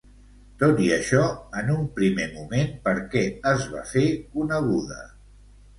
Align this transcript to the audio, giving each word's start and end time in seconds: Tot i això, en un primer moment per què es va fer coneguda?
Tot 0.61 0.79
i 0.85 0.87
això, 0.95 1.25
en 1.61 1.69
un 1.75 1.85
primer 1.99 2.25
moment 2.39 2.75
per 2.89 2.95
què 3.13 3.25
es 3.55 3.69
va 3.77 3.87
fer 3.95 4.09
coneguda? 4.35 5.03